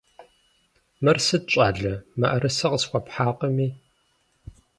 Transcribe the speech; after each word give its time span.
Мыр 1.03 1.17
сыт, 1.25 1.43
щӀалэ, 1.51 1.93
мыӀэрысэ 2.19 2.67
къысхуэпхьакъыми? 2.71 3.67